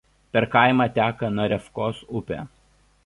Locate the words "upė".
2.21-2.41